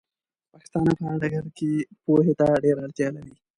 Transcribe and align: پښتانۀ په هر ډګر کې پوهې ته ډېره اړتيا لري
پښتانۀ 0.51 0.91
په 0.97 1.03
هر 1.07 1.15
ډګر 1.21 1.45
کې 1.57 1.71
پوهې 2.03 2.33
ته 2.39 2.47
ډېره 2.63 2.81
اړتيا 2.85 3.09
لري 3.15 3.33